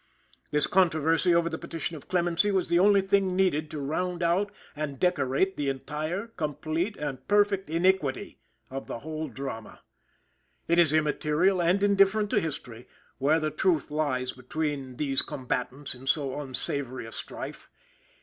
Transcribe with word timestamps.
This 0.49 0.65
controversy 0.65 1.31
over 1.35 1.47
the 1.47 1.59
petition 1.59 1.95
of 1.95 2.07
clemency 2.07 2.49
was 2.49 2.69
the 2.69 2.79
only 2.79 3.01
thing 3.01 3.35
needed 3.35 3.69
to 3.69 3.77
round 3.79 4.23
out 4.23 4.51
and 4.75 4.99
decorate 4.99 5.57
the 5.57 5.69
entire, 5.69 6.25
complete 6.25 6.97
and 6.97 7.27
perfect 7.27 7.69
iniquity 7.69 8.39
of 8.71 8.87
the 8.87 8.97
whole 9.05 9.27
drama. 9.27 9.83
It 10.67 10.79
is 10.79 10.91
immaterial 10.91 11.61
and 11.61 11.83
indifferent 11.83 12.31
to 12.31 12.39
history 12.39 12.87
where 13.19 13.39
the 13.39 13.51
truth 13.51 13.91
lies 13.91 14.33
between 14.33 14.95
these 14.95 15.21
combatants 15.21 15.93
in 15.93 16.07
so 16.07 16.41
unsavory 16.41 17.05
a 17.05 17.11
strife. 17.11 17.69